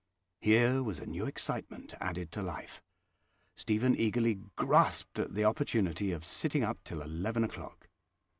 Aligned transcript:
Here 0.39 0.81
was 0.81 0.97
a 0.97 1.05
new 1.05 1.27
excitement 1.27 1.93
added 2.01 2.31
to 2.31 2.41
life: 2.41 2.81
Stephen 3.53 3.95
eagerly 3.95 4.39
grasped 4.55 5.19
at 5.19 5.35
the 5.35 5.45
opportunity 5.45 6.11
of 6.11 6.25
sitting 6.25 6.63
up 6.63 6.83
till 6.83 7.03
eleven 7.03 7.43
o'clock. 7.43 7.87